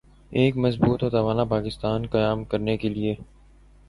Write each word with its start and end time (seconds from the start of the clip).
ایک 0.31 0.57
مضبوط 0.57 1.03
و 1.03 1.09
توانا 1.09 1.43
پاکستان 1.45 2.05
قائم 2.07 2.43
کرنے 2.43 2.77
کے 2.77 2.89
لئیے۔ 2.89 3.15